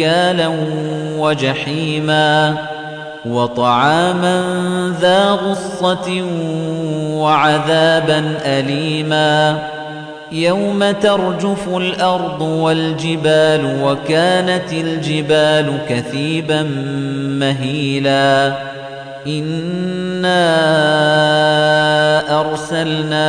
[0.00, 0.50] أنكالا
[1.18, 2.56] وجحيما
[3.26, 4.42] وطعاما
[5.00, 6.22] ذا غصة
[7.12, 9.58] وعذابا أليما
[10.32, 16.62] يوم ترجف الأرض والجبال وكانت الجبال كثيبا
[17.40, 18.52] مهيلا
[19.26, 20.48] إنا
[22.40, 23.28] أرسلنا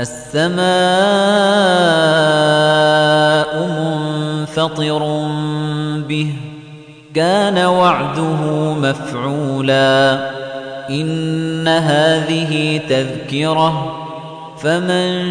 [0.00, 0.60] السماء
[3.66, 5.02] منفطر
[6.08, 6.32] به
[7.14, 10.30] كان وعده مفعولا.
[10.90, 13.96] إن هذه تذكرة
[14.62, 15.24] فمن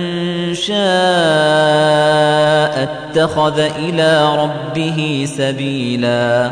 [0.53, 0.79] شاء
[2.83, 6.51] اتخذ إلى ربه سبيلا.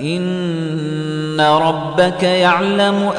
[0.00, 3.10] إن ربك يعلم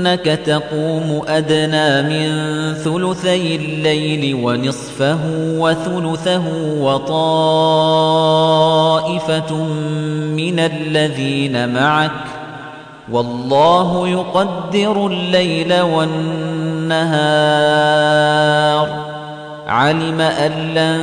[0.00, 2.28] أنك تقوم أدنى من
[2.74, 6.42] ثلثي الليل ونصفه وثلثه
[6.80, 7.14] وطائفة
[10.36, 12.10] من الذين معك
[13.12, 17.00] والله يقدر الليل والنهار.
[19.66, 21.00] علم أن لن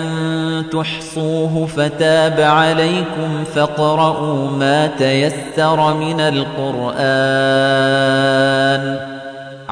[0.71, 6.97] تحصوه فتاب عليكم فاقرؤوا ما تيسر من القرآن.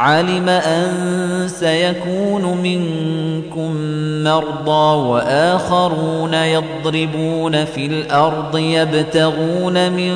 [0.05, 3.75] علم أن سيكون منكم
[4.23, 10.15] مرضى وآخرون يضربون في الأرض يبتغون من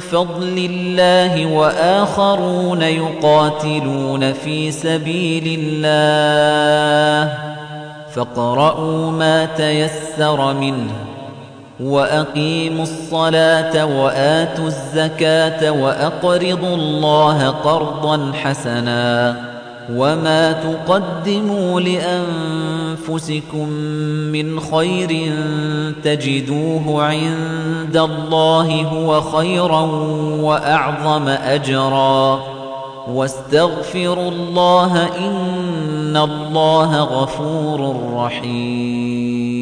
[0.00, 7.34] فضل الله وآخرون يقاتلون في سبيل الله
[8.14, 11.17] فاقرؤوا ما تيسر منه
[11.80, 19.36] وأقيموا الصلاة وآتوا الزكاة وأقرضوا الله قرضا حسنا
[19.94, 23.68] وما تقدموا لأنفسكم
[24.32, 25.32] من خير
[26.04, 29.80] تجدوه عند الله هو خيرا
[30.40, 32.40] وأعظم أجرا
[33.08, 39.57] واستغفروا الله إن الله غفور رحيم